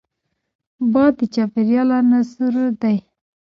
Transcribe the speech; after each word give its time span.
باد 0.91 1.13
د 1.19 1.21
چاپېریال 1.33 1.87
له 1.89 1.95
عناصرو 2.01 2.65
دی 2.81 2.97